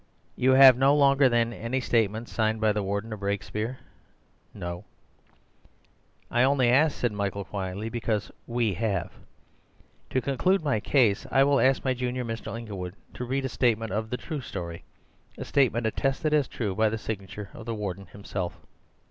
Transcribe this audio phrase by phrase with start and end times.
[0.35, 3.77] "You have no longer, then, any statement signed by the Warden of Brakespeare."
[4.51, 4.83] "No."
[6.31, 9.11] "I only ask," said Michael quietly, "because we have.
[10.09, 12.57] To conclude my case I will ask my junior, Mr.
[12.57, 16.97] Inglewood, to read a statement of the true story—a statement attested as true by the
[16.97, 18.59] signature of the Warden himself."